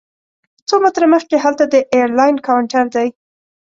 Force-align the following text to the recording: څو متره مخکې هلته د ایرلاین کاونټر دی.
څو 0.67 0.75
متره 0.83 1.07
مخکې 1.13 1.35
هلته 1.43 1.63
د 1.73 1.75
ایرلاین 1.95 2.35
کاونټر 2.47 2.85
دی. 2.95 3.07